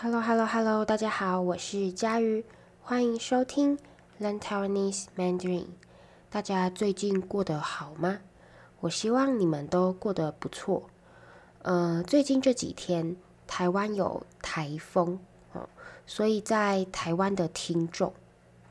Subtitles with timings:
[0.00, 0.84] Hello, Hello, Hello！
[0.84, 2.44] 大家好，我是佳瑜，
[2.80, 3.76] 欢迎收听
[4.20, 5.66] Learn Taiwanese Mandarin。
[6.30, 8.20] 大家最近过得好吗？
[8.78, 10.88] 我希望你们都过得不错。
[11.62, 13.16] 呃，最近这几天
[13.48, 15.18] 台湾有台风
[15.52, 15.68] 哦，
[16.06, 18.14] 所以在台湾的听众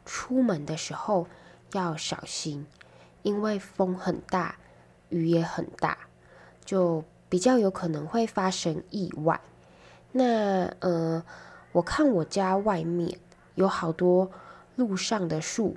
[0.06, 1.28] 出门的时候
[1.74, 2.66] 要小心，
[3.24, 4.56] 因为风很大，
[5.10, 5.98] 雨也很大，
[6.64, 9.42] 就比较有可能会发生意外。
[10.12, 11.24] 那呃，
[11.72, 13.20] 我看我家外面
[13.56, 14.32] 有好多
[14.76, 15.76] 路上的树，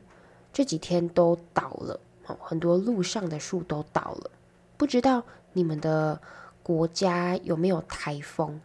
[0.52, 4.30] 这几天都倒了，哦，很多路上的树都倒了。
[4.76, 6.20] 不知道你们的
[6.62, 8.60] 国家有没有台风？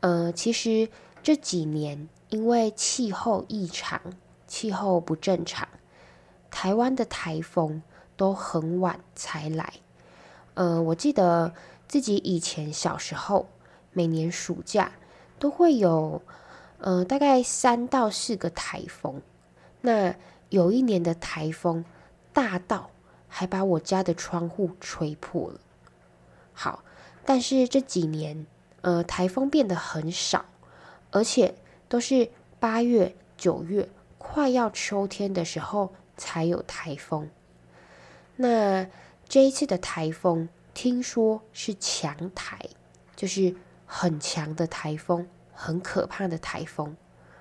[0.00, 0.88] 呃，其实
[1.22, 4.00] 这几年因为气候异常，
[4.46, 5.68] 气候不正常，
[6.50, 7.82] 台湾的台风
[8.16, 9.74] 都很晚才来。
[10.54, 11.52] 呃，我记得
[11.86, 13.48] 自己以前小时候，
[13.92, 14.92] 每年暑假。
[15.40, 16.22] 都会有，
[16.78, 19.22] 呃，大概三到四个台风。
[19.80, 20.14] 那
[20.50, 21.84] 有一年的台风
[22.34, 22.90] 大到
[23.26, 25.58] 还把我家的窗户吹破了。
[26.52, 26.84] 好，
[27.24, 28.46] 但是这几年，
[28.82, 30.44] 呃，台风变得很少，
[31.10, 31.54] 而且
[31.88, 33.88] 都是八月、九月
[34.18, 37.30] 快要秋天的时候才有台风。
[38.36, 38.86] 那
[39.26, 42.58] 这一次的台风听说是强台，
[43.16, 43.56] 就是。
[43.92, 46.96] 很强的台风，很可怕的台风，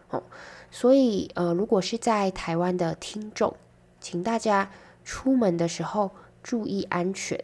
[0.09, 0.23] 哦，
[0.71, 3.55] 所以呃，如果是在台湾的听众，
[4.01, 4.71] 请大家
[5.05, 6.09] 出门的时候
[6.41, 7.39] 注意安全。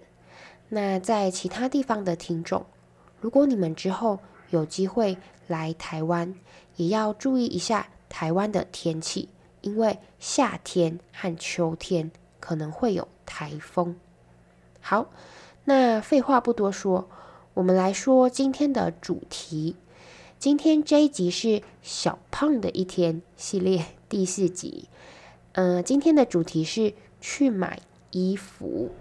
[0.70, 2.66] 那在其他地方的听众，
[3.22, 4.18] 如果你们之后
[4.50, 6.34] 有机会来台湾，
[6.76, 9.30] 也要注意一下台湾的天气，
[9.62, 13.96] 因为夏天和秋天可能会有台风。
[14.82, 15.06] 好，
[15.66, 17.08] 那废话不多说。
[17.56, 19.78] 我们来说今天的主题。
[20.38, 24.90] 今天这一集是小胖的一天系列第四集。
[25.54, 27.80] 呃，今天的主题是去买
[28.12, 28.92] 衣服。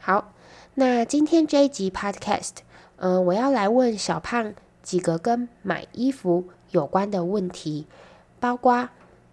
[0.00, 0.32] 好，
[0.74, 2.54] 那今天这一集 Podcast，
[2.96, 4.52] 呃，我要来问小胖
[4.82, 7.86] 几个跟买衣服有关的问题，
[8.40, 8.88] 包括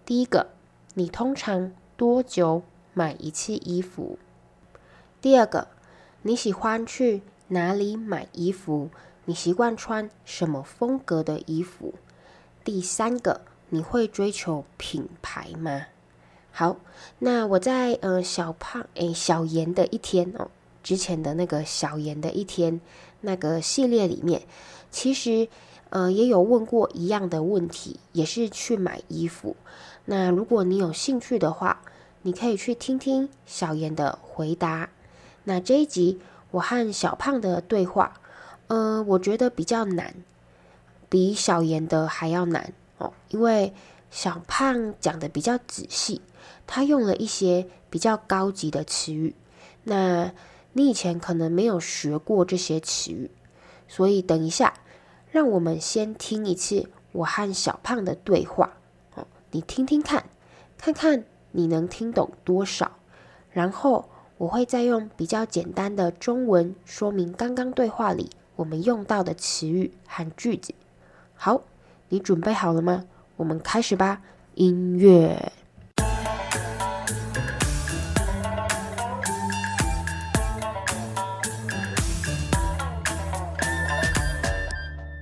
[0.06, 0.46] 第一个，
[0.94, 2.62] 你通常多久
[2.92, 4.16] 买一次衣服？
[5.20, 5.66] 第二个，
[6.22, 8.88] 你喜欢去哪里买衣服？
[9.26, 11.94] 你习惯穿什么风格的衣服？
[12.64, 15.86] 第三个，你会追求品牌吗？
[16.50, 16.78] 好，
[17.18, 20.48] 那我在呃小胖诶小妍的一天哦，
[20.82, 22.80] 之前的那个小妍的一天
[23.20, 24.42] 那个系列里面，
[24.90, 25.48] 其实
[25.90, 29.54] 呃也有问过一样的问题，也是去买衣服。
[30.06, 31.82] 那如果你有兴趣的话，
[32.22, 34.88] 你可以去听听小妍的回答。
[35.44, 36.20] 那这一集。
[36.54, 38.20] 我和小胖的对话，
[38.68, 40.14] 呃，我觉得比较难，
[41.08, 43.12] 比小妍的还要难哦。
[43.30, 43.74] 因为
[44.08, 46.22] 小胖讲的比较仔细，
[46.64, 49.34] 他用了一些比较高级的词语，
[49.82, 50.30] 那
[50.74, 53.32] 你以前可能没有学过这些词语，
[53.88, 54.74] 所以等一下，
[55.32, 58.76] 让我们先听一次我和小胖的对话
[59.16, 60.30] 哦，你听听看，
[60.78, 62.92] 看看你能听懂多少，
[63.50, 64.08] 然后。
[64.36, 70.74] 我会再用比较简单的中文说明刚刚对话里我们用到的词语和句子。
[71.34, 71.62] 好，
[72.08, 73.04] 你准备好了吗？
[73.36, 74.20] 我们开始吧。
[74.54, 75.52] 音乐。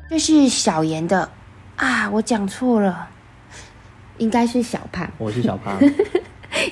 [0.09, 1.31] 这是小严的
[1.77, 3.11] 啊，我讲错了，
[4.17, 5.11] 应该是小胖。
[5.19, 5.79] 我是小胖。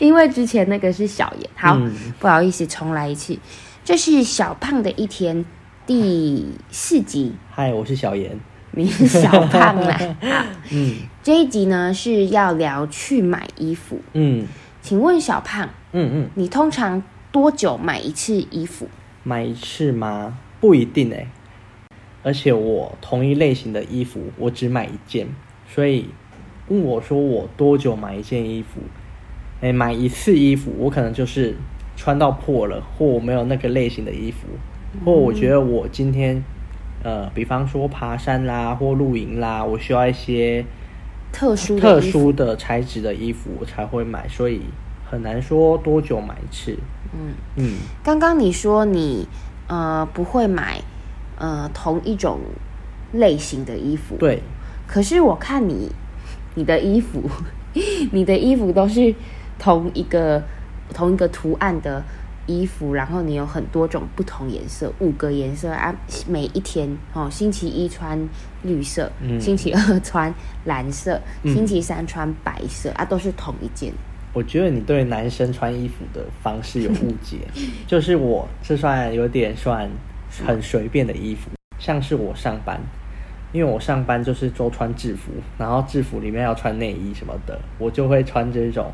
[0.05, 3.38] 因为之前那个是小妍，好，嗯、不好意思，重来一次。
[3.84, 5.44] 这是小胖的一天
[5.87, 7.34] 第四集。
[7.50, 8.41] 嗨，我是小妍，
[8.71, 9.99] 你是小胖啦。
[10.22, 14.00] 好，嗯，这一集呢是要聊去买衣服。
[14.15, 14.47] 嗯，
[14.81, 18.89] 请问小胖，嗯嗯，你通常多久买一次衣服？
[19.22, 20.39] 买一次吗？
[20.60, 21.27] 不一定哎。
[22.22, 25.27] 而且我同一类型的衣服，我只买一件，
[25.69, 26.07] 所以
[26.69, 28.80] 问我说我多久买一件衣服？
[29.60, 31.54] 哎，买一次衣服，我可能就是
[31.97, 34.48] 穿到破了，或我没有那个类型的衣服，
[35.04, 36.42] 或我觉得我今天，
[37.03, 40.65] 呃，比方说爬山啦，或露营啦，我需要一些
[41.30, 44.62] 特殊特殊的材质的衣服，我才会买，所以
[45.04, 46.78] 很难说多久买一次。
[47.13, 49.28] 嗯嗯，刚刚你说你
[49.66, 50.80] 呃不会买
[51.36, 52.39] 呃同一种
[53.13, 54.42] 类型的衣服，对，
[54.86, 55.91] 可是我看你
[56.54, 57.28] 你的衣服，
[58.10, 59.15] 你的衣服都是。
[59.60, 60.42] 同一个
[60.92, 62.03] 同一个图案的
[62.47, 65.95] 衣服，然后你有很多种不同颜色，五个颜色啊，
[66.27, 68.18] 每一天哦，星期一穿
[68.62, 70.34] 绿色，嗯、星期二穿
[70.65, 73.92] 蓝色，嗯、星期三穿白色啊，都是同一件。
[74.33, 77.39] 我觉得你对男生穿衣服的方式有误解，
[77.86, 79.89] 就是我这算有点算
[80.47, 82.80] 很随便的衣服，像是我上班，
[83.53, 88.92] 因为我上班就是都穿制服，然后制服里面要穿内衣什么的，我就会穿这种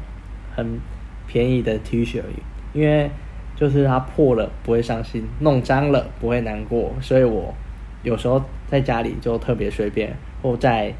[0.56, 0.80] 很
[1.28, 3.10] 便宜的 T 恤而已，因为
[3.54, 7.54] 就是它破了不会伤心，弄脏了不会难过，所以我
[8.02, 10.92] 有时候在家里就特别随便，或在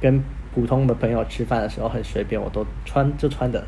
[0.00, 0.20] 跟。
[0.54, 3.64] 普通的朋友吃饭的时候很随便，我都穿就穿的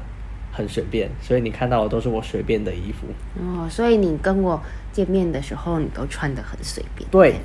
[0.50, 3.06] 很随便，所以你看到的都是我随便的衣服。
[3.38, 4.60] 哦，所以你跟我
[4.90, 7.08] 见面的时候，你都穿的很随便。
[7.10, 7.36] 对，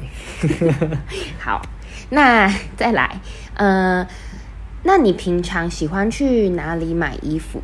[1.38, 1.62] 好，
[2.10, 3.20] 那再来，
[3.54, 4.08] 呃，
[4.88, 7.60] 那你平常喜欢去哪里买衣服？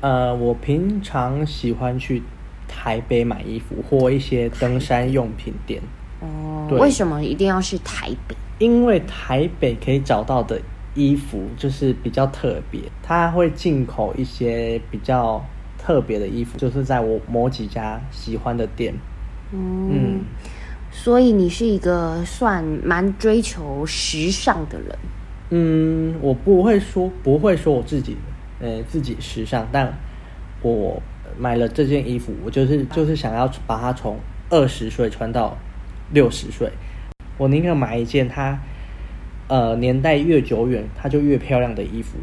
[0.00, 2.22] 呃，我平常喜欢去
[2.66, 5.80] 台北买衣服或一些登山用品店。
[6.20, 8.34] 哦，对为什么一定要是台北？
[8.58, 10.60] 因为台北可以找到的。
[10.98, 15.44] 衣服就是比较特别，它会进口一些比较
[15.76, 18.94] 特别的衣服，就是在我某几家喜欢的店。
[19.52, 20.20] 嗯，嗯，
[20.90, 24.98] 所以你是一个算蛮追求时尚的人。
[25.50, 28.16] 嗯，我不会说不会说我自己，
[28.60, 29.92] 呃，自己时尚，但
[30.62, 31.02] 我
[31.38, 34.18] 买了这件衣服，我就是就是想要把它从
[34.50, 35.56] 二十岁穿到
[36.12, 36.70] 六十岁，
[37.38, 38.58] 我宁可买一件它。
[39.48, 42.18] 呃，年代越久远，它就越漂亮的衣服。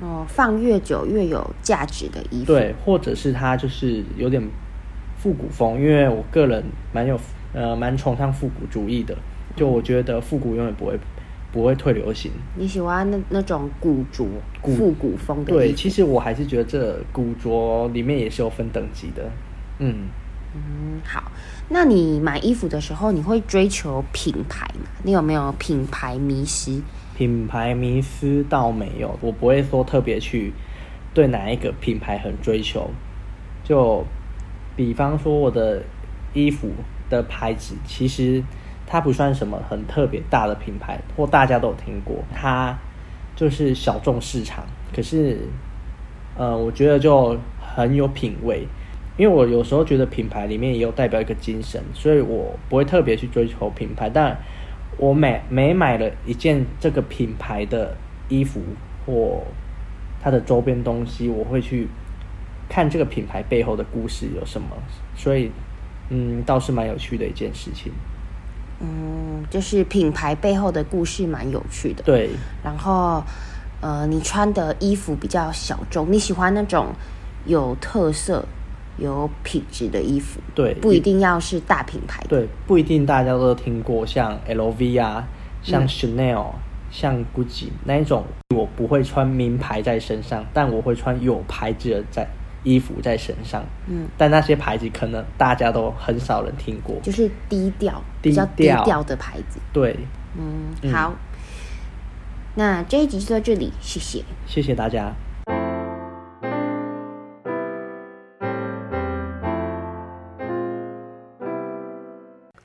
[0.00, 2.46] 哦，放越久越有价值的衣服。
[2.46, 4.40] 对，或者是它就是有点
[5.16, 6.62] 复古风，因为我个人
[6.92, 7.18] 蛮有
[7.52, 9.16] 呃蛮崇尚复古主义的，
[9.56, 10.96] 就我觉得复古永远不会
[11.52, 12.30] 不会退流行。
[12.56, 14.26] 你喜欢那那种古着、
[14.62, 15.52] 复古风的？
[15.52, 19.30] 对，其实我还是觉得这古着里面也是有分等级的。
[19.78, 20.08] 嗯。
[20.54, 21.30] 嗯，好。
[21.68, 24.90] 那你买衣服的时候，你会追求品牌吗？
[25.04, 26.82] 你有没有品牌迷失？
[27.16, 30.52] 品牌迷失倒没有，我不会说特别去
[31.14, 32.90] 对哪一个品牌很追求。
[33.62, 34.04] 就
[34.74, 35.82] 比方说，我的
[36.32, 36.70] 衣服
[37.08, 38.42] 的牌子，其实
[38.92, 42.16] 它不算什么很特别大的品牌，或大家都有听过。
[42.34, 42.76] 它
[43.36, 45.38] 就是小众市场，可是，
[46.36, 48.66] 呃，我觉得就很有品味。
[49.16, 54.10] 因为我有时候觉得品牌里面也有代表一个精神，所以我不会特别去追求品牌。
[54.10, 54.36] 但
[54.96, 57.96] 我每每买了一件这个品牌的
[58.28, 58.60] 衣服
[59.06, 59.44] 或
[60.20, 61.86] 它的周边东西，我会去
[62.68, 64.68] 看这个品牌背后的故事有什么。
[65.14, 65.52] 所以，
[66.08, 67.92] 嗯，倒是蛮有趣的一件事情。
[68.80, 72.02] 嗯，就是品牌背后的故事蛮有趣的。
[72.02, 72.30] 对。
[72.64, 73.22] 然后，
[73.80, 76.88] 呃，你穿的衣服比较小众，你喜欢那种
[77.46, 78.44] 有特色。
[78.98, 82.22] 有品质的衣服，对，不一定要是大品牌。
[82.28, 85.26] 对，不一定大家都听过，像 LV 啊，
[85.62, 86.52] 像 Chanel、嗯、
[86.90, 88.24] 像 Gucci 那一种，
[88.54, 92.28] 我不会穿名牌在身上，但我会穿有牌子的在
[92.62, 93.64] 衣服在身上。
[93.86, 99.58] 嗯，但那些牌子可能大家都很少人听过，就是低调、低调比较低调的牌子。
[99.72, 99.98] 对，
[100.36, 101.16] 嗯，好，嗯、
[102.54, 105.12] 那这一集就到这里，谢谢，谢谢大家。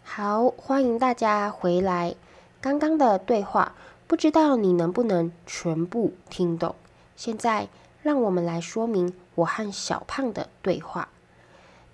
[0.04, 2.16] 好，欢迎大家回来。
[2.62, 3.74] 刚刚的对话，
[4.08, 6.74] 不知道你能不能全部听懂？
[7.16, 7.68] 现在，
[8.02, 11.10] 让我们来说明我和小胖的对话。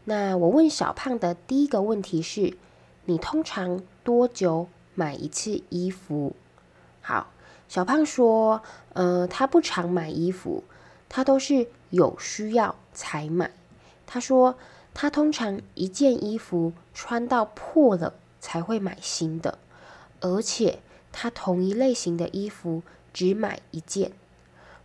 [0.06, 2.58] 那我问小胖的第一个问题是：
[3.06, 6.36] 你通常多久买一次衣服？
[7.02, 7.32] 好，
[7.68, 8.62] 小胖说：
[8.94, 10.64] 呃，他不常买衣服，
[11.10, 13.52] 他都是有需要才买。
[14.08, 14.56] 他说。
[14.94, 19.58] 他通常一件衣服穿到破了才会买新的，
[20.20, 20.80] 而且
[21.14, 22.84] 他同一类型的衣服
[23.14, 24.12] 只买一件。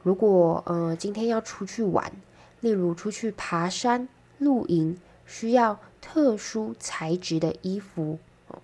[0.04, 2.12] 如果呃今天要出去玩，
[2.60, 4.08] 例如出去爬山、
[4.38, 8.18] 露营，需要特殊材质的衣服，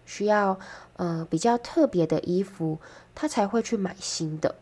[0.06, 0.58] 需要
[0.96, 2.78] 呃比较特别的衣服，
[3.14, 4.54] 他才会去买新的。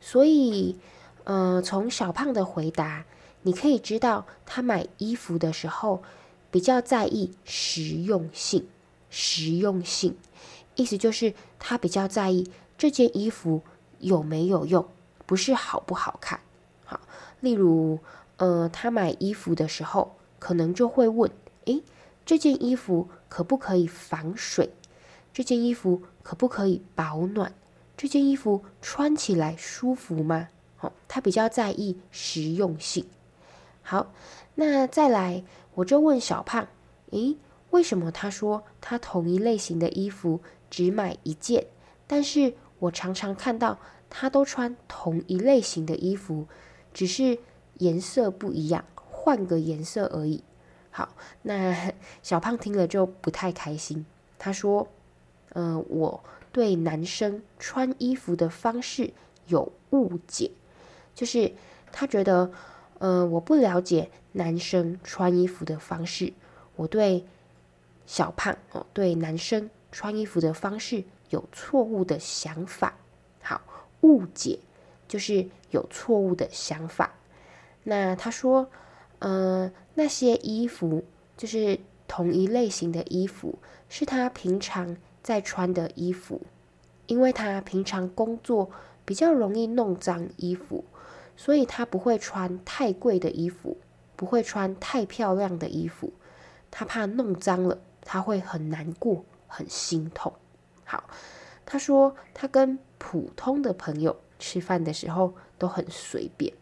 [0.00, 0.78] 所以
[1.24, 3.04] 呃从小胖的回答。
[3.44, 6.02] 你可以知道，他买衣服的时候
[6.52, 8.68] 比较在意实用性。
[9.14, 10.16] 实用性，
[10.74, 13.60] 意思就是他比较在意这件衣服
[13.98, 14.88] 有没有用，
[15.26, 16.40] 不是好不好看。
[16.86, 16.98] 好，
[17.40, 17.98] 例如，
[18.42, 21.30] 呃，他买衣服的时候，可能就会问：
[21.66, 21.80] 诶，
[22.26, 24.68] 这件衣服可不可以防水？
[25.32, 27.54] 这件衣服可不可以保暖？
[27.96, 30.48] 这件衣服穿起来舒服吗？
[30.76, 33.06] 好，他比较在意实用性。
[33.80, 34.12] 好，
[34.56, 35.44] 那再来，
[35.76, 36.66] 我就问小胖，
[37.12, 37.36] 诶，
[37.70, 41.64] 为什么他说他同一类型的衣服只买一件，
[42.08, 43.78] 但是我常常看到
[44.10, 46.48] 他都穿同一类型的衣服，
[46.92, 47.38] 只是
[47.82, 50.42] 颜色不一样，换个颜色而已。
[50.90, 54.06] 好，那 小胖听了就不太开心，
[54.38, 54.88] 他说，
[55.54, 56.22] 嗯、我
[56.52, 59.12] 对男生穿衣服的方式
[59.46, 60.50] 有误解，
[61.14, 61.52] 就是
[61.90, 62.50] 他觉得。
[63.04, 66.32] 嗯、我不了解男生穿衣服的方式。
[66.76, 67.24] 我对
[68.06, 72.94] 小胖哦，对男生穿衣服的方式有错误的想法。
[73.40, 73.60] 好，
[74.02, 74.60] 误解
[75.08, 77.12] 就是有错误的想法。
[77.84, 78.70] 那他说，
[79.18, 81.04] 嗯、呃，那些衣服
[81.36, 83.58] 就是同一类型的衣服，
[83.88, 86.40] 是他平常在穿的衣服，
[87.06, 88.70] 因为他平常工作
[89.04, 90.84] 比较容易弄脏衣服。
[91.34, 93.78] 所以他不会穿太贵的衣服，
[94.16, 96.12] 不会穿太漂亮的衣服，
[96.70, 100.32] 他怕弄脏了，他会很难过，很心痛。
[100.84, 101.04] 好，
[101.64, 106.52] 他说他跟普通的朋友吃饭的时候都很随便，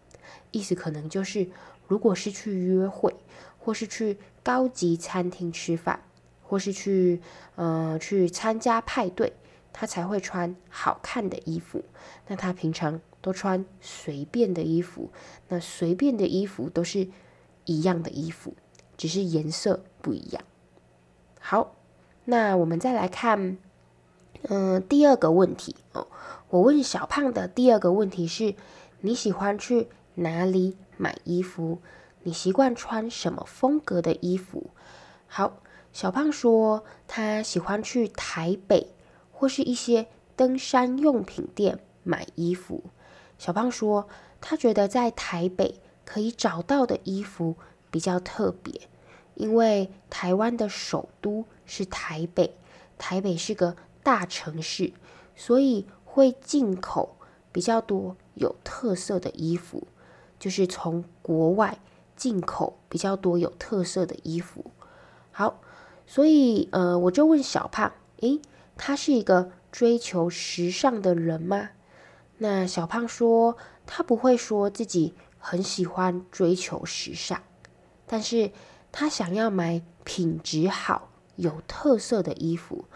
[0.50, 1.48] 意思可能就是
[1.88, 3.14] 如果是去约会，
[3.58, 6.02] 或是去高级餐厅吃饭，
[6.42, 7.20] 或是去
[7.56, 9.32] 呃去参加派对，
[9.72, 11.84] 他才会穿好看的衣服。
[12.28, 13.00] 那他平常。
[13.22, 15.10] 都穿随便的衣服，
[15.48, 17.06] 那随便的衣服都是
[17.66, 18.54] 一样的衣服，
[18.96, 20.42] 只是颜色不一样。
[21.38, 21.76] 好，
[22.24, 23.58] 那我们再来看，
[24.44, 26.06] 嗯、呃，第二个问题哦。
[26.48, 28.54] 我问小胖的第二个问题是：
[29.02, 31.80] 你喜欢去哪里买衣服？
[32.22, 34.70] 你习惯穿什么风格的衣服？
[35.26, 35.62] 好，
[35.92, 38.92] 小胖说他喜欢去台北
[39.32, 42.84] 或是一些登山用品店买衣服。
[43.38, 44.06] 小胖说，
[44.40, 47.56] 他觉得在台北可以找到的衣服
[47.90, 48.88] 比较特别，
[49.34, 52.54] 因为台湾的首都是台北，
[52.98, 54.92] 台北是个大城市，
[55.34, 57.16] 所以会进口
[57.50, 59.86] 比较多有特色的衣服，
[60.40, 61.78] 就是从国外
[62.16, 64.72] 进口比较多有特色的衣服。
[65.30, 65.60] 好，
[66.06, 68.40] 所以呃，我就问小胖，诶，
[68.76, 71.70] 他是一个追求时尚的人吗？
[72.38, 73.56] 那小胖说，
[73.86, 77.42] 他不会说自己很喜欢追求时尚，
[78.06, 78.50] 但是
[78.90, 82.86] 他想要买品质好、有特色的衣服。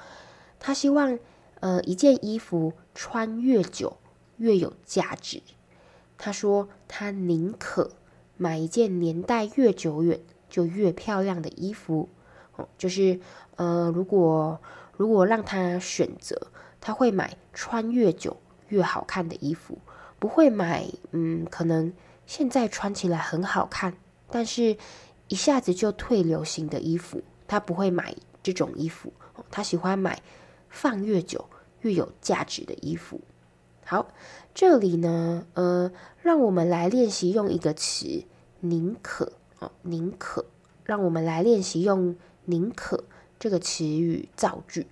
[0.59, 1.19] 他希望，
[1.61, 3.99] 呃，一件衣服穿越久
[4.39, 5.43] 越有价值。
[6.25, 7.91] 他说，他宁可
[8.39, 12.09] 买一件年代越久远就越漂亮的衣服。
[12.57, 13.21] 哦，就是，
[13.57, 14.59] 呃，如果
[14.97, 16.49] 如果让他选择，
[16.81, 18.39] 他会买穿越久。
[18.69, 19.79] 越好看的衣服，
[20.19, 21.93] 不会买，嗯，可能
[22.27, 23.95] 现在穿起来很好看，
[24.31, 24.79] 但是
[25.29, 29.13] 一下子就退流行的衣服，他不会买这种衣服，
[29.51, 30.23] 他喜欢买
[30.71, 31.45] 放越久
[31.83, 33.21] 越有价值的衣服。
[33.87, 34.09] 好，
[34.55, 38.25] 这里呢，呃，让我们来练习用一个词
[38.61, 40.47] “宁可”哦，“宁可”，
[40.85, 43.05] 让我们来练习用“宁可”
[43.39, 44.87] 这个词语造句。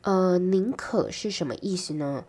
[0.00, 2.24] 呃，“宁可”是什么意思呢？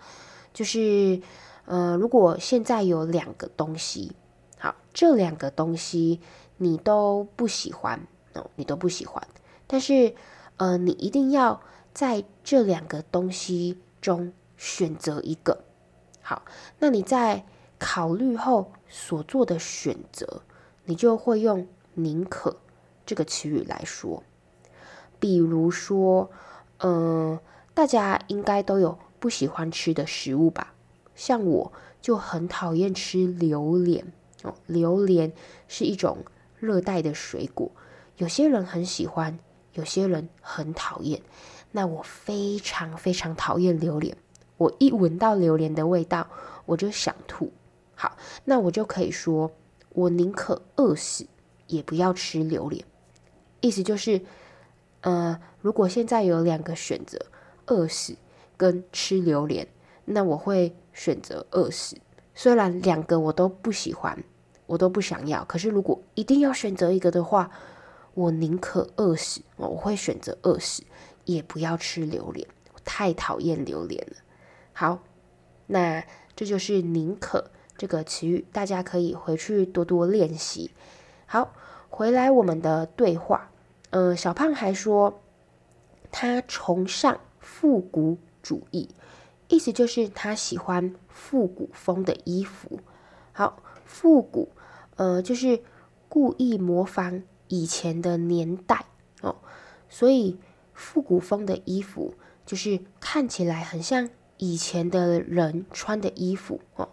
[0.54, 1.20] 就是，
[1.66, 4.12] 呃，如果现在有两个东西，
[4.60, 6.20] 好，这两个东西
[6.58, 9.28] 你都不喜欢哦，你都不喜欢，
[9.66, 10.14] 但是，
[10.58, 11.60] 呃，你一定要
[11.92, 15.64] 在这两个东西中选择一个。
[16.24, 16.42] 好，
[16.80, 17.46] 那你在
[17.78, 20.42] 考虑后所做的选择，
[20.86, 22.58] 你就会用“宁可”
[23.06, 24.24] 这个词语来说。
[25.20, 26.32] 比如说，
[26.78, 27.40] 嗯、呃，
[27.76, 28.98] 大家应该都有。
[29.20, 30.74] 不喜欢吃的食物吧，
[31.16, 34.12] 像我就很讨厌吃榴莲
[34.42, 34.54] 哦。
[34.68, 35.32] 榴莲
[35.70, 36.26] 是一种
[36.60, 37.72] 热带的水果，
[38.18, 39.40] 有些人很喜欢，
[39.76, 41.22] 有些人很讨厌。
[41.72, 44.18] 那我非常非常讨厌榴莲，
[44.64, 46.26] 我一闻到榴莲的味道，
[46.66, 47.52] 我就想吐。
[47.96, 49.52] 好，那我就可以说，
[49.90, 51.28] 我宁可饿死，
[51.68, 52.86] 也不要吃榴莲。
[53.60, 54.22] 意思就是，
[55.02, 57.20] 呃，如果现在有两个选择，
[57.68, 58.16] 饿死。
[58.56, 59.68] 跟吃榴莲，
[60.06, 61.98] 那我会选择饿死。
[62.34, 64.24] 虽然两个我都不喜欢，
[64.68, 67.52] 我都不想要，可是如果一定要选择一个的话，
[68.14, 69.42] 我宁可饿死。
[69.58, 70.84] 我会选择饿死，
[71.26, 72.48] 也不要吃榴莲。
[72.86, 74.16] 太讨厌榴莲了。
[74.74, 75.00] 好，
[75.68, 76.04] 那
[76.36, 80.72] 这就是“宁可”这个词语，大家可以回去多多练习。
[81.26, 81.54] 好，
[81.90, 83.50] 回来我们的对话。
[83.92, 85.22] 嗯、小胖还说
[86.12, 88.90] 他崇尚复古主义，
[89.48, 92.80] 意思就是他喜欢复古风的衣服。
[93.32, 94.52] 好，复古，
[94.96, 95.62] 呃，就是
[96.10, 98.86] 故意模仿以前的年代
[99.22, 99.36] 哦，
[99.88, 100.40] 所以
[100.74, 102.16] 复古风的衣服
[102.46, 104.10] 就是看起来很像
[104.44, 106.90] 以前的人穿的衣服哦。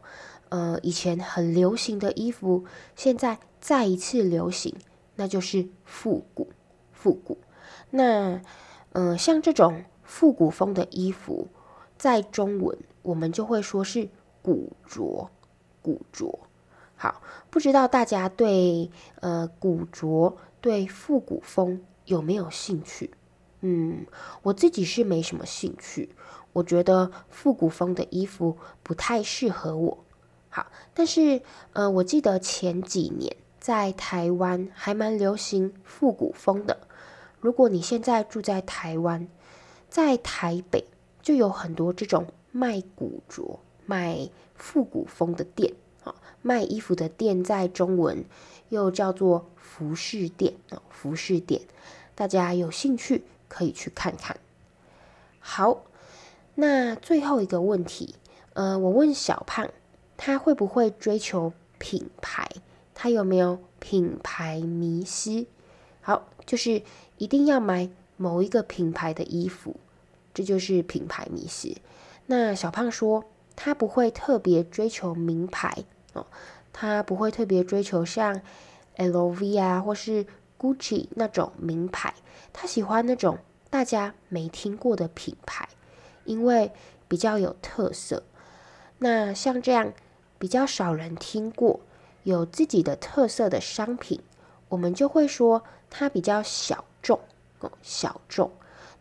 [0.50, 2.64] 呃，以前很流行的衣服，
[2.97, 4.75] 现在再一次流行，
[5.16, 6.50] 那就是复古。
[6.92, 7.38] 复古。
[7.90, 8.40] 那，
[8.92, 11.49] 呃，像这种复古风的衣服，
[11.97, 14.09] 在中文我们就会说是
[14.42, 15.30] 古着。
[15.83, 16.40] 古着。
[16.97, 18.90] 好，不知道大家对
[19.21, 23.12] 呃古着、对复古风有没有兴趣？
[23.61, 24.04] 嗯，
[24.42, 26.11] 我自己是没什么兴趣。
[26.52, 29.99] 我觉得复古风的衣服不太适合我。
[30.49, 31.42] 好，但是
[31.73, 36.78] 呃，我记得前几年在台湾还蛮流行复古风的。
[37.38, 39.28] 如果你现在住在台湾，
[39.88, 40.85] 在台北
[41.23, 45.73] 就有很多这种卖古着、卖复古风的店
[46.04, 48.25] 啊，卖衣服的店在中文
[48.71, 51.62] 又叫做服饰店啊，服饰店，
[52.14, 54.37] 大家有兴趣可以去看看。
[55.38, 55.83] 好，
[56.54, 58.14] 那最后一个问题，
[58.54, 59.69] 呃，我问小胖。
[60.23, 62.47] 他会不会追求品牌？
[62.95, 65.47] 他有没有品牌迷思？
[66.02, 66.83] 好，就是
[67.16, 67.88] 一定要买
[68.19, 69.76] 某一个品牌的衣服，
[70.35, 71.75] 这就是品牌迷失。
[72.26, 73.25] 那小胖说，
[73.57, 76.26] 他不会特别追求名牌哦，
[76.71, 78.42] 他不会特别追求像
[78.99, 80.26] LV 啊或是
[80.59, 82.12] Gucci 那种名牌，
[82.52, 83.38] 他喜欢那种
[83.71, 85.66] 大家没听过的品牌，
[86.25, 86.73] 因为
[87.09, 88.23] 比较有特色。
[88.99, 89.93] 那像这样。
[90.41, 91.81] 比较少人听过，
[92.23, 94.23] 有自己的特色的商品，
[94.71, 97.21] 我们就会说它比较小众
[97.59, 98.50] 哦，小众。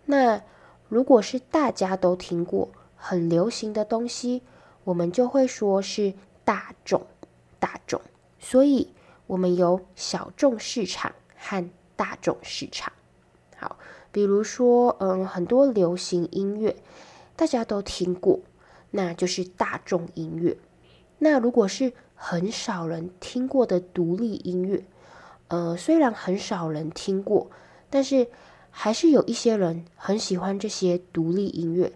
[0.03, 0.41] 那
[0.89, 4.41] 如果是大家都听过、很流行的东西，
[4.83, 7.07] 我们就会说是大众，
[7.57, 8.01] 大众。
[8.37, 8.93] 所以，
[9.27, 12.91] 我们有小众市场和大众市场。
[13.55, 13.77] 好，
[14.11, 16.75] 比如说，嗯，很多流行音乐
[17.39, 18.41] 大家都听过，
[18.91, 20.57] 那就是大众音乐。
[21.19, 24.83] 那如果是很少人听过的独立音乐，
[25.47, 27.49] 呃，虽然很少人听过，
[27.89, 28.27] 但是
[28.71, 31.93] 还是有一些人很喜欢这些独立音乐，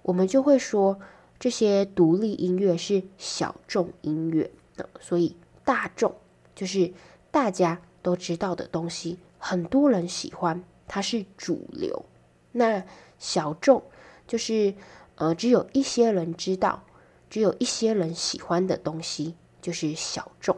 [0.00, 0.98] 我们就会说
[1.38, 4.50] 这些独立音乐是小众音乐。
[4.76, 6.14] 呃，所以大众
[6.54, 6.90] 就是
[7.30, 12.06] 大家都知道的东西，很多人喜欢，它是主流。
[12.52, 12.82] 那
[13.18, 13.82] 小众
[14.26, 14.74] 就是
[15.16, 16.82] 呃，只有一些人知道。
[17.28, 20.56] 只有一些人喜欢的东西就是小众。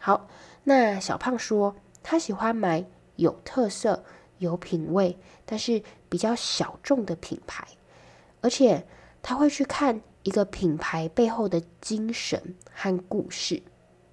[0.00, 0.28] 好，
[0.64, 2.86] 那小胖说他喜欢买
[3.16, 4.02] 有特色、
[4.38, 7.68] 有品味，但是比较小众的品牌，
[8.40, 8.86] 而且
[9.20, 13.62] 他会去看一个品牌背后的精神和故事。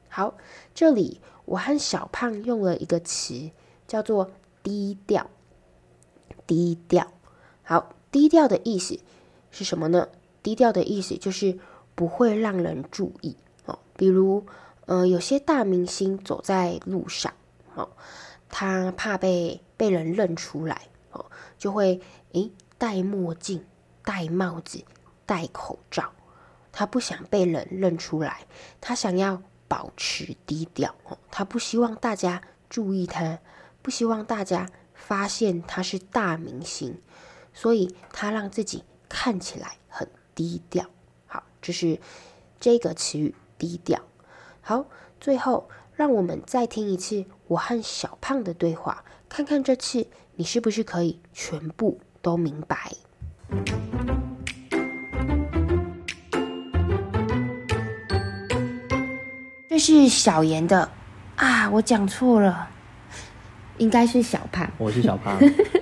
[0.09, 0.35] 好，
[0.75, 3.51] 这里我和小胖用了一个词，
[3.87, 4.29] 叫做
[4.61, 5.29] 低调。
[6.45, 7.13] 低调。
[7.63, 8.99] 好，低调的意思
[9.51, 10.07] 是什么呢？
[10.41, 11.59] 低调的意思就是。
[11.97, 14.45] 不会让人注意哦，比如，
[14.85, 17.33] 呃，有些大明星走在路上，
[17.73, 17.89] 哦，
[18.49, 21.25] 他怕被被人认出来，哦，
[21.57, 21.99] 就会
[22.33, 23.65] 诶戴墨镜、
[24.03, 24.83] 戴帽子、
[25.25, 26.13] 戴口罩，
[26.71, 28.45] 他不想被人认出来，
[28.79, 32.39] 他想要保持低调，哦，他不希望大家
[32.69, 33.39] 注意他，
[33.81, 37.01] 不希望大家发现他是大明星，
[37.59, 40.85] 所以他让自己看起来很低调。
[41.25, 41.99] 好就是
[42.59, 43.99] 这个词语低调。
[44.61, 44.85] 好，
[45.19, 52.91] 最后让我们再听一次我和小胖的对话，看看这次你是不是可以全部都明白。
[59.67, 60.91] 这是小严的
[61.37, 62.69] 啊，我讲错了，
[63.79, 64.69] 应该是小胖。
[64.77, 65.39] 我是小胖，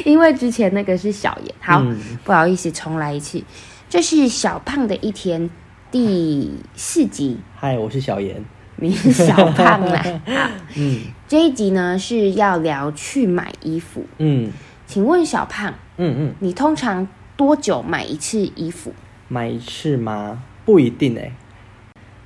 [0.06, 1.54] 因为之前那个是小妍。
[1.60, 3.42] 好，嗯、不好意思，重来一次。
[3.88, 5.50] 这是小胖的一天
[5.90, 7.38] 第四集。
[7.56, 8.42] 嗨，我是小妍，
[8.76, 10.02] 你是小胖啦。
[10.76, 14.04] 嗯，这一集呢是要聊去买衣服。
[14.18, 14.50] 嗯，
[14.86, 18.94] 请问小胖，嗯嗯，你通常多久买一次衣服？
[19.28, 20.42] 买一次吗？
[20.64, 21.32] 不一定哎。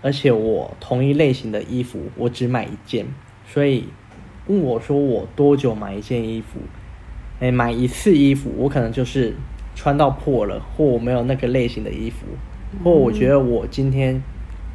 [0.02, 3.06] 而且我同一类型的衣服，我只买一件，
[3.50, 3.88] 所以
[4.48, 6.60] 问我说我多久买一件衣服？
[7.44, 9.35] 哎，买一次衣服，我可能就是。
[9.76, 12.24] 穿到破了，或我没有那个类型的衣服，
[12.85, 14.22] 或我觉得我今天，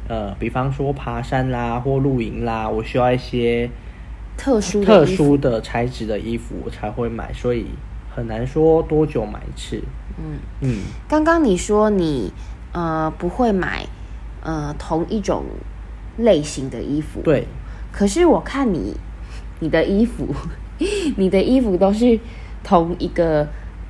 [0.06, 3.70] 呃，比方说爬山啦，或露营啦，我需要一些
[4.36, 7.64] 特殊特殊的材质的衣服，我才会买，所以
[8.14, 9.82] 很难说多久买一次。
[10.18, 12.30] 嗯嗯，刚刚你说你
[12.72, 13.86] 呃不会买
[14.42, 15.44] 呃同一种
[16.18, 17.46] 类型的衣服，对，
[17.90, 18.94] 可是我看你
[19.60, 20.28] 你的衣服，
[21.16, 22.20] 你的衣服都是
[22.62, 23.46] 同一个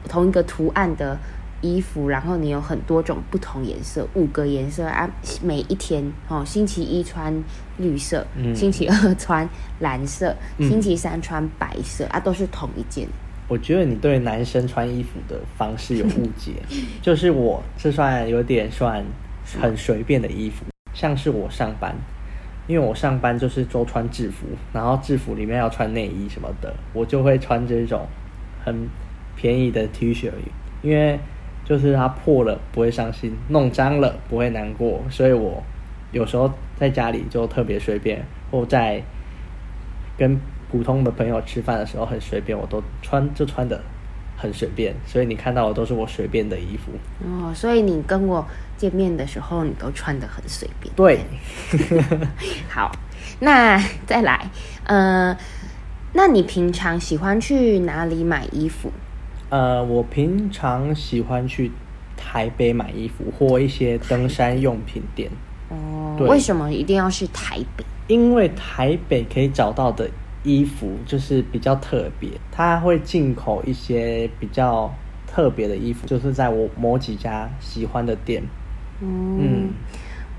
[0.08, 1.18] 同一个图案的
[1.60, 5.08] 衣服，然后你有很多种不同颜色，五个颜色啊，
[5.42, 7.34] 每一天哦，星期一穿
[7.76, 9.48] 绿色，嗯、星期二穿
[9.80, 13.06] 蓝色，嗯、星期三穿白色啊，都是同一件。
[13.46, 16.52] 我觉得你对男生穿衣服的方式有误解，
[17.02, 19.04] 就是我这算有点算
[19.60, 21.94] 很随便的衣服，像是我上班，
[22.68, 28.06] 因为我上班就是都穿制服，然后制服里面要穿内衣什么的，我就会穿这种
[28.64, 28.88] 很
[29.36, 30.30] 便宜的 T 恤，
[30.82, 31.18] 因为
[31.64, 35.62] 就是它破了不会伤心，弄脏了不会难过，所以我
[36.12, 39.02] 有时候在家里就特别随便，或在
[40.16, 40.40] 跟。
[40.72, 43.82] 普通的朋友吃饭的时候很随便，我都穿就穿的
[44.36, 46.92] 很随便，所以你看到的都是我随便的衣服。
[47.24, 48.46] 哦，所以你跟我
[48.76, 50.94] 见面的时候，你都穿的很随便。
[50.94, 51.18] 对，
[52.70, 52.92] 好，
[53.40, 54.48] 那再来，
[54.84, 55.36] 呃，
[56.12, 58.90] 那你平常喜欢去哪里买衣服？
[59.48, 61.70] 呃，我平常喜欢去
[62.16, 65.30] 台北买衣服或一些登山用品店。
[65.68, 67.84] 哦，为什么一定要是台北？
[68.08, 70.08] 因为台北可以找到的。
[70.42, 74.90] 衣服就是比较特别，它会进口一些比较
[75.26, 78.42] 特别的衣服，就是在我某几家喜欢的店。
[79.02, 79.70] 嗯，嗯，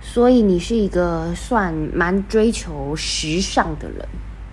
[0.02, 4.04] 所以你是一个算蛮追求时尚的人。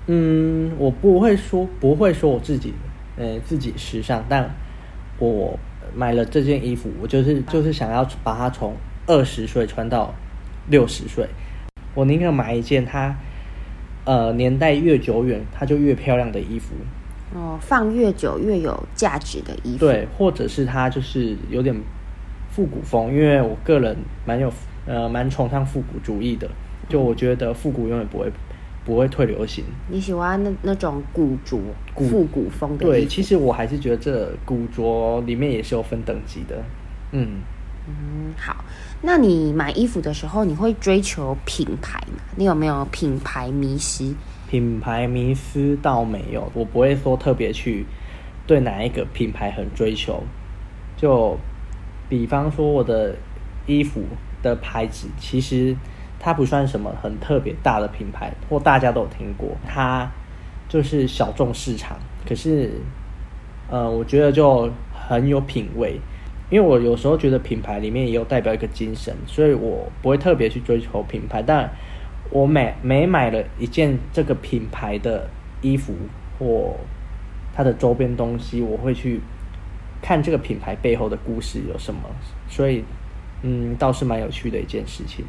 [0.09, 2.75] 嗯，我不会说不会说我自己，
[3.17, 4.51] 呃，自己时尚，但
[5.19, 5.57] 我
[5.95, 8.75] 买了这件衣服，我就是就是想要把它从
[9.07, 10.13] 二十岁穿到
[10.69, 11.29] 六十岁，
[11.95, 13.17] 我宁可买一件它。
[14.05, 16.75] 呃，年代越久远，它就越漂亮的衣服。
[17.35, 19.81] 哦，放越久越有价值的衣服。
[19.81, 21.79] 对，或者是它就是有点
[22.49, 23.95] 复古风，因为我个人
[24.25, 24.51] 蛮有
[24.87, 26.49] 呃蛮崇尚复古主义的，
[26.89, 28.33] 就我觉得复古永远不会
[28.89, 29.63] 不会退流行。
[29.91, 31.61] 你喜欢那那种古着、
[31.95, 32.87] 复古风的？
[32.87, 36.65] 对，其实我还是觉得这古着里面也是有分等级的。
[37.13, 37.43] 嗯
[37.87, 38.65] 嗯，好。
[39.03, 42.19] 那你买衣服的时候，你会追求品牌吗？
[42.37, 44.15] 你有没有品牌迷失？
[44.49, 47.85] 品牌迷失倒没有，我不会说特别去
[48.47, 50.23] 对哪一个品牌很追求。
[50.97, 51.37] 就
[52.09, 53.15] 比方说我的
[53.67, 54.03] 衣服
[54.43, 55.77] 的牌子，其实
[56.19, 60.11] 它不算什么很特别大的品牌，或大家都有听过，它
[60.69, 61.97] 就是小众市场。
[62.27, 62.73] 可是，
[63.71, 66.01] 呃，我觉得就很有品味。
[66.51, 71.43] 因为我有时候觉得品牌里面也有代表一个精神，所以我不会特别去追求品牌。
[71.43, 71.71] 但
[72.31, 75.29] 我每每买了一件这个品牌的
[75.61, 75.93] 衣服
[76.39, 76.75] 或
[77.55, 79.21] 它的周边东西，我会去
[80.01, 82.01] 看这个品牌背后的故事有什么。
[82.49, 82.83] 所以，
[83.43, 85.27] 嗯，倒是蛮有趣的一件事情。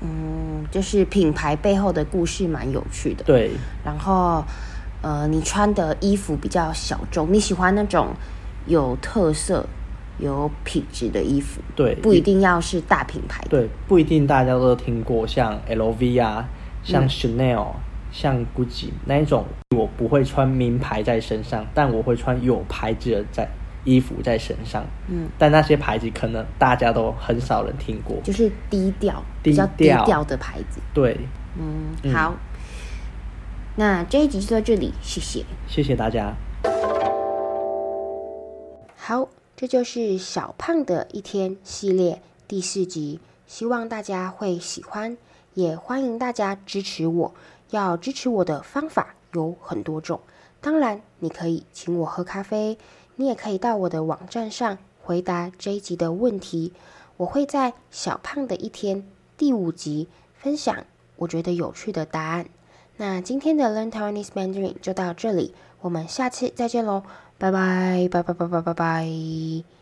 [0.00, 3.24] 嗯，就是品牌背后的故事蛮有趣的。
[3.24, 3.50] 对。
[3.84, 4.44] 然后，
[5.02, 8.08] 呃，你穿的衣服比较小众，你喜欢那种
[8.66, 9.66] 有特色。
[10.18, 13.44] 有品质的衣服，对，不一定要是大品牌。
[13.50, 16.48] 对，不一定大家都听过，像 LV 啊，
[16.82, 17.74] 像 Chanel，、嗯、
[18.10, 19.44] 像 Gucci 那一种，
[19.76, 23.46] 我不会穿名牌在身上，但我会穿有牌子的在
[23.86, 24.84] 衣服在身上。
[25.08, 30.78] 嗯，但那些牌子可能大家都很少人听过，就是低调、低调比较低调的牌子。
[30.92, 31.18] 对，
[31.58, 32.36] 嗯，好，嗯、
[33.76, 36.34] 那这一集就到这里，谢谢，谢谢大家。
[38.94, 39.28] 好。
[39.58, 45.16] 这就是小胖的一天系列第四集，希望大家会喜欢，
[45.54, 47.34] 也欢迎大家支持我。
[47.70, 50.20] 要支持我的方法有很多种，
[50.60, 52.76] 当然你可以请我喝咖啡，
[53.16, 56.72] 你也可以到我的网站上回答这一集的问题。
[57.16, 59.04] 我会在小胖的一天
[59.36, 60.84] 第五集分享
[61.16, 62.46] 我觉得有趣的答案。
[62.98, 67.02] 那今天的 Learn Taiwanese Mandarin 就到这里，我们下次再见喽。
[67.38, 69.75] 拜拜拜拜拜拜拜拜。